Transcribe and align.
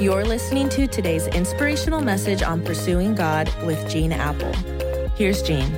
You're 0.00 0.24
listening 0.24 0.70
to 0.70 0.86
today's 0.86 1.26
inspirational 1.26 2.00
message 2.00 2.42
on 2.42 2.64
pursuing 2.64 3.14
God 3.14 3.52
with 3.66 3.86
Gene 3.86 4.12
Appel. 4.12 4.50
Here's 5.14 5.42
Gene. 5.42 5.70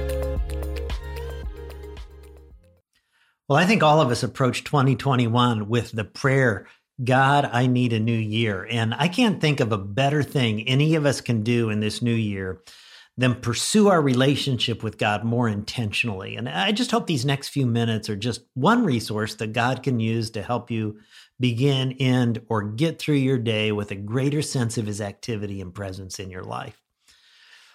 Well, 3.49 3.58
I 3.58 3.67
think 3.67 3.83
all 3.83 4.00
of 4.00 4.13
us 4.13 4.23
approach 4.23 4.63
2021 4.63 5.69
with 5.69 5.91
the 5.91 6.05
prayer, 6.05 6.69
God, 7.03 7.50
I 7.53 7.67
need 7.67 7.93
a 7.93 7.99
new 7.99 8.16
year. 8.16 8.64
And 8.71 8.95
I 8.95 9.09
can't 9.09 9.41
think 9.41 9.59
of 9.59 9.73
a 9.73 9.79
better 9.79 10.23
thing 10.23 10.68
any 10.68 10.95
of 10.95 11.04
us 11.04 11.20
can 11.20 11.43
do 11.43 11.68
in 11.70 11.80
this 11.80 12.00
new 12.00 12.14
year 12.14 12.61
than 13.17 13.35
pursue 13.35 13.89
our 13.89 14.01
relationship 14.01 14.83
with 14.83 14.99
God 14.99 15.23
more 15.23 15.49
intentionally. 15.49 16.37
And 16.37 16.49
I 16.49 16.73
just 16.73 16.91
hope 16.91 17.07
these 17.07 17.27
next 17.27 17.49
few 17.49 17.67
minutes 17.67 18.09
are 18.09 18.17
just 18.17 18.43
one 18.55 18.85
resource 18.85 19.35
that 19.37 19.53
God 19.53 19.83
can 19.83 20.01
use 20.01 20.31
to 20.31 20.43
help 20.43 20.71
you 20.71 20.99
begin, 21.39 21.93
end, 21.93 22.41
or 22.49 22.63
get 22.63 22.99
through 22.99 23.17
your 23.17 23.39
day 23.39 23.71
with 23.71 23.91
a 23.91 23.96
greater 23.96 24.41
sense 24.41 24.79
of 24.79 24.86
His 24.86 25.00
activity 25.00 25.61
and 25.61 25.75
presence 25.75 26.19
in 26.19 26.31
your 26.31 26.45
life. 26.45 26.81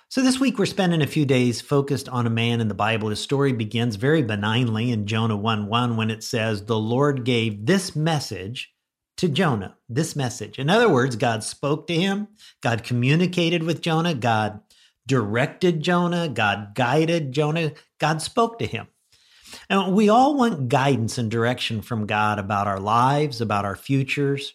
So, 0.09 0.21
this 0.21 0.39
week 0.39 0.57
we're 0.57 0.65
spending 0.65 1.01
a 1.01 1.07
few 1.07 1.25
days 1.25 1.59
focused 1.59 2.07
on 2.07 2.25
a 2.25 2.31
man 2.31 2.61
in 2.61 2.69
the 2.69 2.73
Bible. 2.73 3.09
His 3.09 3.19
story 3.19 3.51
begins 3.51 3.97
very 3.97 4.23
benignly 4.23 4.89
in 4.91 5.05
Jonah 5.05 5.35
1 5.35 5.67
1 5.67 5.97
when 5.97 6.09
it 6.09 6.23
says, 6.23 6.63
The 6.63 6.79
Lord 6.79 7.25
gave 7.25 7.65
this 7.65 7.93
message 7.95 8.73
to 9.17 9.27
Jonah. 9.27 9.75
This 9.89 10.15
message. 10.15 10.59
In 10.59 10.69
other 10.69 10.87
words, 10.87 11.15
God 11.17 11.43
spoke 11.43 11.87
to 11.87 11.93
him, 11.93 12.29
God 12.61 12.83
communicated 12.83 13.63
with 13.63 13.81
Jonah, 13.81 14.13
God 14.13 14.61
directed 15.07 15.81
Jonah, 15.81 16.29
God 16.29 16.75
guided 16.75 17.31
Jonah, 17.31 17.71
God 17.99 18.21
spoke 18.21 18.59
to 18.59 18.67
him. 18.67 18.87
And 19.69 19.95
we 19.95 20.09
all 20.09 20.35
want 20.35 20.69
guidance 20.69 21.17
and 21.17 21.31
direction 21.31 21.81
from 21.81 22.05
God 22.05 22.37
about 22.37 22.67
our 22.67 22.79
lives, 22.79 23.41
about 23.41 23.65
our 23.65 23.75
futures. 23.75 24.53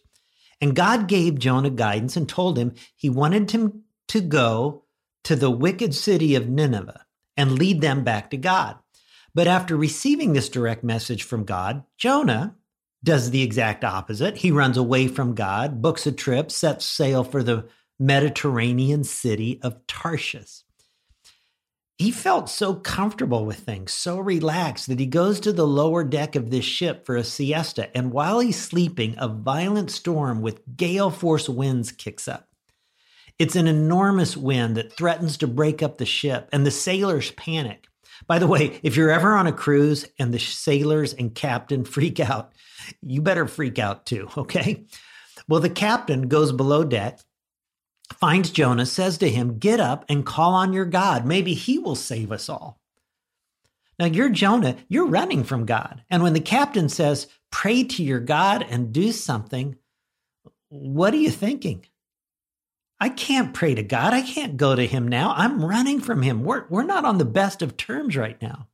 And 0.60 0.76
God 0.76 1.08
gave 1.08 1.38
Jonah 1.38 1.70
guidance 1.70 2.16
and 2.16 2.28
told 2.28 2.56
him 2.56 2.74
he 2.94 3.10
wanted 3.10 3.50
him 3.50 3.82
to 4.08 4.20
go 4.20 4.84
to 5.24 5.34
the 5.34 5.50
wicked 5.50 5.94
city 5.94 6.34
of 6.34 6.48
Nineveh 6.48 7.06
and 7.36 7.58
lead 7.58 7.80
them 7.80 8.04
back 8.04 8.30
to 8.30 8.36
God. 8.36 8.76
But 9.34 9.46
after 9.46 9.76
receiving 9.76 10.32
this 10.34 10.48
direct 10.48 10.84
message 10.84 11.22
from 11.22 11.44
God, 11.44 11.84
Jonah 11.96 12.56
does 13.02 13.30
the 13.30 13.42
exact 13.42 13.84
opposite. 13.84 14.36
He 14.36 14.50
runs 14.50 14.76
away 14.76 15.08
from 15.08 15.34
God, 15.34 15.82
books 15.82 16.06
a 16.06 16.12
trip, 16.12 16.50
sets 16.50 16.84
sail 16.84 17.24
for 17.24 17.42
the 17.42 17.66
Mediterranean 17.98 19.04
city 19.04 19.60
of 19.62 19.86
Tarshish. 19.86 20.64
He 21.98 22.10
felt 22.10 22.50
so 22.50 22.74
comfortable 22.74 23.44
with 23.44 23.60
things, 23.60 23.92
so 23.92 24.18
relaxed 24.18 24.88
that 24.88 24.98
he 24.98 25.06
goes 25.06 25.38
to 25.40 25.52
the 25.52 25.66
lower 25.66 26.02
deck 26.02 26.34
of 26.34 26.50
this 26.50 26.64
ship 26.64 27.06
for 27.06 27.16
a 27.16 27.22
siesta. 27.22 27.96
And 27.96 28.10
while 28.10 28.40
he's 28.40 28.60
sleeping, 28.60 29.14
a 29.18 29.28
violent 29.28 29.90
storm 29.90 30.40
with 30.40 30.76
gale 30.76 31.10
force 31.10 31.48
winds 31.48 31.92
kicks 31.92 32.26
up. 32.26 32.48
It's 33.38 33.56
an 33.56 33.68
enormous 33.68 34.36
wind 34.36 34.76
that 34.76 34.92
threatens 34.92 35.36
to 35.38 35.46
break 35.46 35.82
up 35.82 35.98
the 35.98 36.06
ship, 36.06 36.48
and 36.52 36.66
the 36.66 36.70
sailors 36.70 37.30
panic. 37.32 37.86
By 38.26 38.38
the 38.38 38.46
way, 38.46 38.80
if 38.82 38.96
you're 38.96 39.10
ever 39.10 39.36
on 39.36 39.46
a 39.46 39.52
cruise 39.52 40.06
and 40.18 40.32
the 40.32 40.38
sailors 40.38 41.12
and 41.12 41.34
captain 41.34 41.84
freak 41.84 42.18
out, 42.20 42.52
you 43.00 43.22
better 43.22 43.46
freak 43.46 43.78
out 43.78 44.06
too, 44.06 44.28
okay? 44.36 44.86
Well, 45.48 45.60
the 45.60 45.70
captain 45.70 46.28
goes 46.28 46.52
below 46.52 46.84
deck 46.84 47.20
finds 48.12 48.50
Jonah, 48.50 48.86
says 48.86 49.18
to 49.18 49.28
him, 49.28 49.58
Get 49.58 49.80
up 49.80 50.04
and 50.08 50.26
call 50.26 50.54
on 50.54 50.72
your 50.72 50.84
God. 50.84 51.26
Maybe 51.26 51.54
he 51.54 51.78
will 51.78 51.96
save 51.96 52.32
us 52.32 52.48
all. 52.48 52.80
Now, 53.98 54.06
you're 54.06 54.30
Jonah, 54.30 54.76
you're 54.88 55.06
running 55.06 55.44
from 55.44 55.66
God. 55.66 56.02
And 56.10 56.22
when 56.22 56.32
the 56.32 56.40
captain 56.40 56.88
says, 56.88 57.28
Pray 57.50 57.84
to 57.84 58.02
your 58.02 58.20
God 58.20 58.66
and 58.68 58.92
do 58.92 59.12
something, 59.12 59.76
what 60.68 61.12
are 61.12 61.18
you 61.18 61.30
thinking? 61.30 61.86
I 62.98 63.08
can't 63.08 63.52
pray 63.52 63.74
to 63.74 63.82
God. 63.82 64.14
I 64.14 64.22
can't 64.22 64.56
go 64.56 64.74
to 64.76 64.86
him 64.86 65.08
now. 65.08 65.34
I'm 65.36 65.64
running 65.64 66.00
from 66.00 66.22
him. 66.22 66.44
We're, 66.44 66.66
we're 66.68 66.84
not 66.84 67.04
on 67.04 67.18
the 67.18 67.24
best 67.24 67.60
of 67.60 67.76
terms 67.76 68.16
right 68.16 68.40
now. 68.40 68.68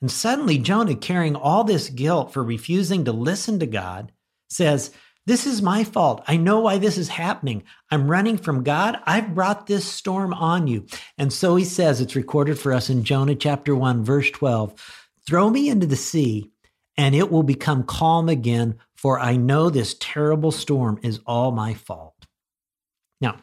And 0.00 0.10
suddenly, 0.10 0.58
Jonah, 0.58 0.96
carrying 0.96 1.36
all 1.36 1.62
this 1.64 1.88
guilt 1.88 2.32
for 2.32 2.42
refusing 2.42 3.04
to 3.04 3.12
listen 3.12 3.58
to 3.60 3.66
God, 3.66 4.12
says, 4.48 4.90
this 5.26 5.46
is 5.46 5.62
my 5.62 5.84
fault. 5.84 6.22
I 6.26 6.36
know 6.36 6.60
why 6.60 6.78
this 6.78 6.96
is 6.96 7.08
happening. 7.08 7.62
I'm 7.90 8.10
running 8.10 8.38
from 8.38 8.64
God. 8.64 8.98
I've 9.04 9.34
brought 9.34 9.66
this 9.66 9.84
storm 9.84 10.32
on 10.32 10.66
you. 10.66 10.86
And 11.18 11.32
so 11.32 11.56
he 11.56 11.64
says, 11.64 12.00
it's 12.00 12.16
recorded 12.16 12.58
for 12.58 12.72
us 12.72 12.88
in 12.88 13.04
Jonah 13.04 13.34
chapter 13.34 13.76
1, 13.76 14.04
verse 14.04 14.30
12 14.30 14.74
Throw 15.26 15.50
me 15.50 15.68
into 15.68 15.86
the 15.86 15.96
sea, 15.96 16.50
and 16.96 17.14
it 17.14 17.30
will 17.30 17.42
become 17.42 17.82
calm 17.84 18.28
again, 18.28 18.78
for 18.96 19.20
I 19.20 19.36
know 19.36 19.70
this 19.70 19.94
terrible 20.00 20.50
storm 20.50 20.98
is 21.02 21.20
all 21.26 21.52
my 21.52 21.74
fault. 21.74 22.26
Now, 23.20 23.36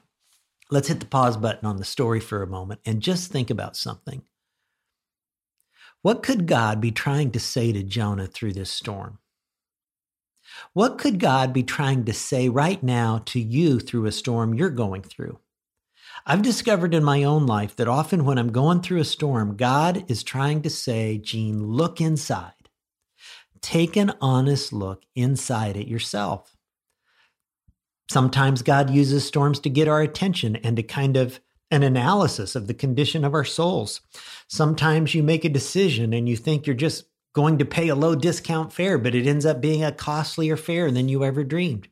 let's 0.72 0.88
hit 0.88 1.00
the 1.00 1.06
pause 1.06 1.38
button 1.38 1.66
on 1.66 1.78
the 1.78 1.86
story 1.86 2.20
for 2.20 2.42
a 2.42 2.48
moment 2.48 2.82
and 2.86 3.02
just 3.02 3.32
think 3.32 3.50
about 3.50 3.78
something. 3.78 4.24
What 6.02 6.24
could 6.24 6.48
God 6.48 6.82
be 6.82 6.92
trying 6.92 7.32
to 7.32 7.40
say 7.40 7.72
to 7.72 7.84
Jonah 7.84 8.28
through 8.28 8.54
this 8.54 8.70
storm? 8.70 9.20
What 10.74 10.98
could 10.98 11.20
God 11.20 11.54
be 11.54 11.64
trying 11.64 12.06
to 12.06 12.14
say 12.14 12.50
right 12.50 12.82
now 12.82 13.22
to 13.26 13.40
you 13.40 13.80
through 13.80 14.06
a 14.06 14.12
storm 14.12 14.54
you're 14.54 14.70
going 14.70 15.02
through? 15.02 15.40
I've 16.26 16.42
discovered 16.42 16.94
in 16.94 17.04
my 17.04 17.24
own 17.24 17.46
life 17.46 17.76
that 17.76 17.88
often 17.88 18.26
when 18.26 18.38
I'm 18.38 18.52
going 18.52 18.82
through 18.82 19.00
a 19.00 19.06
storm, 19.06 19.56
God 19.56 20.10
is 20.10 20.24
trying 20.24 20.62
to 20.64 20.70
say, 20.70 21.18
Gene, 21.18 21.68
look 21.68 22.02
inside. 22.02 22.54
Take 23.62 23.96
an 23.96 24.14
honest 24.22 24.74
look 24.74 25.04
inside 25.16 25.78
at 25.78 25.88
yourself. 25.88 26.56
Sometimes 28.10 28.62
God 28.62 28.90
uses 28.90 29.26
storms 29.26 29.60
to 29.62 29.70
get 29.70 29.88
our 29.88 30.02
attention 30.02 30.56
and 30.58 30.78
to 30.78 30.84
kind 30.84 31.18
of 31.18 31.40
an 31.72 31.84
analysis 31.84 32.56
of 32.56 32.68
the 32.68 32.74
condition 32.74 33.26
of 33.26 33.34
our 33.34 33.44
souls. 33.44 34.02
Sometimes 34.48 35.14
you 35.14 35.24
make 35.24 35.44
a 35.44 35.50
decision 35.50 36.14
and 36.14 36.30
you 36.30 36.38
think 36.38 36.66
you're 36.66 36.76
just 36.76 37.06
going 37.38 37.60
to 37.60 37.66
pay 37.66 37.88
a 37.88 37.94
low 37.94 38.16
discount 38.16 38.74
fare, 38.74 38.98
but 38.98 39.14
it 39.14 39.28
ends 39.28 39.46
up 39.46 39.62
being 39.62 39.84
a 39.84 39.92
costlier 39.92 40.58
fare 40.58 40.90
than 40.90 41.08
you 41.08 41.24
ever 41.24 41.44
dreamed. 41.44 41.88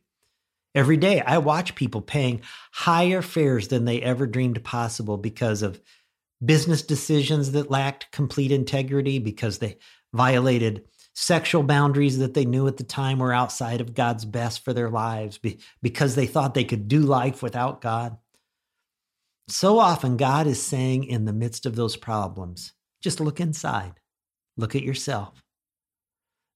Every 0.74 0.98
day, 0.98 1.22
I 1.22 1.38
watch 1.38 1.76
people 1.76 2.02
paying 2.02 2.42
higher 2.74 3.22
fares 3.22 3.68
than 3.68 3.86
they 3.86 4.02
ever 4.02 4.26
dreamed 4.26 4.64
possible 4.64 5.18
because 5.18 5.62
of 5.62 5.80
business 6.44 6.82
decisions 6.82 7.52
that 7.52 7.70
lacked 7.70 8.12
complete 8.12 8.52
integrity, 8.52 9.20
because 9.20 9.60
they 9.60 9.78
violated 10.14 10.84
sexual 11.14 11.62
boundaries 11.62 12.18
that 12.18 12.34
they 12.34 12.46
knew 12.46 12.68
at 12.68 12.78
the 12.78 12.84
time 12.84 13.20
were 13.20 13.32
outside 13.32 13.82
of 13.82 13.94
God's 13.94 14.26
best 14.26 14.66
for 14.66 14.74
their 14.74 14.90
lives, 14.90 15.40
because 15.80 16.16
they 16.16 16.26
thought 16.26 16.56
they 16.56 16.64
could 16.64 16.88
do 16.88 17.02
life 17.02 17.44
without 17.44 17.82
God. 17.82 18.18
So 19.48 19.78
often, 19.78 20.18
God 20.18 20.48
is 20.48 20.60
saying 20.60 21.04
in 21.04 21.26
the 21.26 21.34
midst 21.34 21.68
of 21.68 21.76
those 21.76 21.98
problems, 21.98 22.74
just 23.00 23.20
look 23.20 23.40
inside. 23.40 23.94
Look 24.58 24.76
at 24.76 24.84
yourself. 24.84 25.44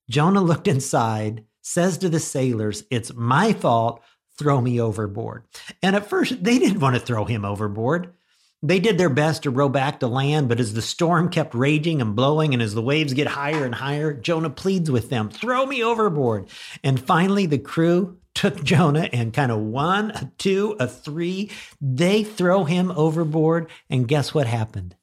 Jonah 0.10 0.42
looked 0.42 0.68
inside, 0.68 1.46
says 1.62 1.98
to 2.00 2.10
the 2.10 2.20
sailors, 2.20 2.84
It's 2.90 3.14
my 3.14 3.54
fault. 3.54 4.02
Throw 4.38 4.62
me 4.62 4.80
overboard. 4.80 5.44
And 5.84 5.96
at 5.96 6.10
first, 6.10 6.44
they 6.44 6.60
didn't 6.60 6.80
want 6.80 6.96
to 6.96 7.02
throw 7.02 7.26
him 7.26 7.44
overboard. 7.44 8.14
They 8.62 8.80
did 8.80 8.98
their 8.98 9.10
best 9.10 9.44
to 9.44 9.52
row 9.52 9.70
back 9.70 10.00
to 10.00 10.08
land, 10.08 10.50
but 10.50 10.60
as 10.60 10.74
the 10.74 10.82
storm 10.82 11.30
kept 11.30 11.54
raging 11.54 12.02
and 12.02 12.16
blowing, 12.16 12.54
and 12.54 12.62
as 12.62 12.74
the 12.74 12.82
waves 12.82 13.14
get 13.14 13.28
higher 13.28 13.64
and 13.64 13.76
higher, 13.76 14.14
Jonah 14.14 14.50
pleads 14.50 14.92
with 14.92 15.10
them, 15.10 15.30
Throw 15.30 15.66
me 15.66 15.84
overboard. 15.84 16.48
And 16.84 17.00
finally, 17.00 17.46
the 17.46 17.58
crew 17.58 18.18
took 18.34 18.64
Jonah 18.64 19.10
and 19.14 19.34
kind 19.34 19.52
of 19.52 19.60
one, 19.60 20.12
a 20.12 20.32
two, 20.38 20.76
a 20.80 20.88
three. 20.88 21.52
They 21.80 22.24
throw 22.24 22.64
him 22.64 22.92
overboard. 22.92 23.70
And 23.90 24.08
guess 24.08 24.34
what 24.34 24.48
happened? 24.48 24.96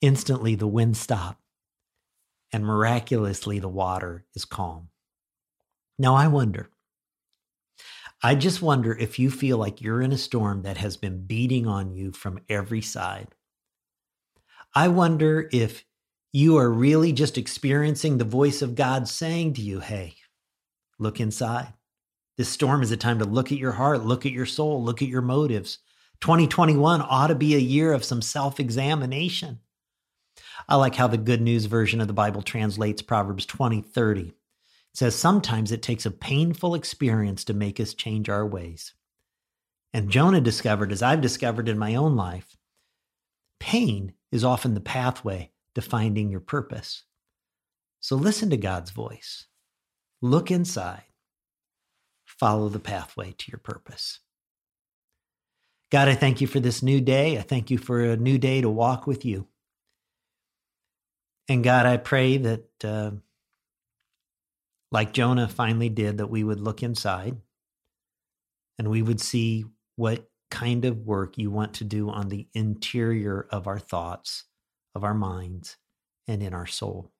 Instantly, 0.00 0.54
the 0.54 0.66
wind 0.66 0.96
stopped 0.96 1.40
and 2.52 2.64
miraculously 2.64 3.58
the 3.58 3.68
water 3.68 4.24
is 4.34 4.44
calm. 4.44 4.88
Now, 5.98 6.14
I 6.14 6.28
wonder, 6.28 6.70
I 8.22 8.34
just 8.34 8.62
wonder 8.62 8.96
if 8.96 9.18
you 9.18 9.30
feel 9.30 9.58
like 9.58 9.80
you're 9.80 10.02
in 10.02 10.12
a 10.12 10.18
storm 10.18 10.62
that 10.62 10.78
has 10.78 10.96
been 10.96 11.26
beating 11.26 11.66
on 11.66 11.92
you 11.92 12.12
from 12.12 12.40
every 12.48 12.82
side. 12.82 13.28
I 14.74 14.88
wonder 14.88 15.48
if 15.52 15.84
you 16.32 16.58
are 16.58 16.70
really 16.70 17.12
just 17.12 17.38
experiencing 17.38 18.18
the 18.18 18.24
voice 18.24 18.62
of 18.62 18.74
God 18.74 19.08
saying 19.08 19.54
to 19.54 19.62
you, 19.62 19.80
hey, 19.80 20.14
look 20.98 21.20
inside. 21.20 21.72
This 22.36 22.48
storm 22.48 22.82
is 22.82 22.90
a 22.90 22.96
time 22.96 23.18
to 23.20 23.24
look 23.24 23.52
at 23.52 23.58
your 23.58 23.72
heart, 23.72 24.04
look 24.04 24.26
at 24.26 24.32
your 24.32 24.44
soul, 24.44 24.82
look 24.84 25.00
at 25.00 25.08
your 25.08 25.22
motives. 25.22 25.78
2021 26.20 27.02
ought 27.02 27.28
to 27.28 27.34
be 27.34 27.54
a 27.54 27.58
year 27.58 27.92
of 27.92 28.04
some 28.04 28.20
self 28.20 28.60
examination. 28.60 29.60
I 30.68 30.76
like 30.76 30.94
how 30.94 31.06
the 31.06 31.18
Good 31.18 31.40
News 31.40 31.66
version 31.66 32.00
of 32.00 32.06
the 32.06 32.12
Bible 32.12 32.42
translates 32.42 33.02
Proverbs 33.02 33.46
20 33.46 33.82
30. 33.82 34.20
It 34.22 34.34
says, 34.94 35.14
Sometimes 35.14 35.72
it 35.72 35.82
takes 35.82 36.06
a 36.06 36.10
painful 36.10 36.74
experience 36.74 37.44
to 37.44 37.54
make 37.54 37.78
us 37.80 37.94
change 37.94 38.28
our 38.28 38.46
ways. 38.46 38.94
And 39.92 40.10
Jonah 40.10 40.40
discovered, 40.40 40.92
as 40.92 41.02
I've 41.02 41.20
discovered 41.20 41.68
in 41.68 41.78
my 41.78 41.94
own 41.94 42.16
life, 42.16 42.56
pain 43.60 44.12
is 44.32 44.44
often 44.44 44.74
the 44.74 44.80
pathway 44.80 45.52
to 45.74 45.82
finding 45.82 46.30
your 46.30 46.40
purpose. 46.40 47.04
So 48.00 48.16
listen 48.16 48.50
to 48.50 48.56
God's 48.56 48.90
voice, 48.90 49.46
look 50.20 50.50
inside, 50.50 51.04
follow 52.24 52.68
the 52.68 52.78
pathway 52.78 53.34
to 53.38 53.50
your 53.50 53.58
purpose. 53.58 54.20
God, 55.90 56.08
I 56.08 56.14
thank 56.14 56.40
you 56.40 56.46
for 56.46 56.60
this 56.60 56.82
new 56.82 57.00
day. 57.00 57.38
I 57.38 57.42
thank 57.42 57.70
you 57.70 57.78
for 57.78 58.02
a 58.02 58.16
new 58.16 58.38
day 58.38 58.60
to 58.60 58.68
walk 58.68 59.06
with 59.06 59.24
you. 59.24 59.46
And 61.48 61.62
God, 61.62 61.86
I 61.86 61.96
pray 61.96 62.38
that, 62.38 62.84
uh, 62.84 63.10
like 64.90 65.12
Jonah 65.12 65.48
finally 65.48 65.88
did, 65.88 66.18
that 66.18 66.30
we 66.30 66.42
would 66.42 66.60
look 66.60 66.82
inside 66.82 67.36
and 68.78 68.88
we 68.88 69.02
would 69.02 69.20
see 69.20 69.64
what 69.96 70.28
kind 70.50 70.84
of 70.84 71.06
work 71.06 71.38
you 71.38 71.50
want 71.50 71.74
to 71.74 71.84
do 71.84 72.08
on 72.08 72.28
the 72.28 72.48
interior 72.54 73.46
of 73.50 73.66
our 73.66 73.78
thoughts, 73.78 74.44
of 74.94 75.04
our 75.04 75.14
minds, 75.14 75.76
and 76.28 76.42
in 76.42 76.54
our 76.54 76.66
soul. 76.66 77.12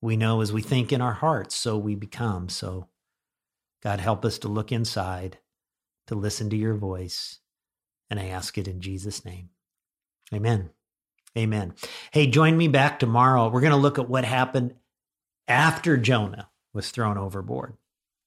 We 0.00 0.16
know 0.16 0.40
as 0.40 0.52
we 0.52 0.62
think 0.62 0.92
in 0.92 1.00
our 1.00 1.14
hearts, 1.14 1.54
so 1.54 1.76
we 1.76 1.94
become. 1.94 2.48
So, 2.48 2.88
God, 3.82 4.00
help 4.00 4.24
us 4.24 4.38
to 4.40 4.48
look 4.48 4.70
inside, 4.70 5.38
to 6.06 6.14
listen 6.14 6.50
to 6.50 6.56
your 6.56 6.74
voice. 6.74 7.40
And 8.10 8.18
I 8.18 8.26
ask 8.26 8.56
it 8.58 8.68
in 8.68 8.80
Jesus' 8.80 9.24
name. 9.24 9.50
Amen. 10.32 10.70
Amen. 11.38 11.74
Hey, 12.10 12.26
join 12.26 12.56
me 12.56 12.66
back 12.66 12.98
tomorrow. 12.98 13.48
We're 13.48 13.60
going 13.60 13.70
to 13.70 13.76
look 13.76 13.98
at 13.98 14.08
what 14.08 14.24
happened 14.24 14.74
after 15.46 15.96
Jonah 15.96 16.50
was 16.74 16.90
thrown 16.90 17.16
overboard. 17.16 17.74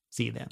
See 0.10 0.26
you 0.26 0.32
then. 0.32 0.48